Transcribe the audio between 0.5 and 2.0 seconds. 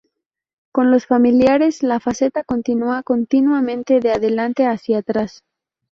Con los familiares, la